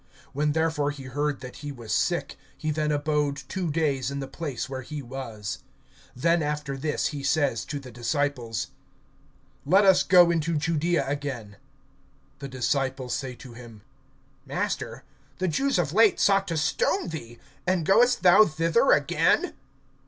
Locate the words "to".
7.65-7.79, 13.35-13.53, 16.47-16.57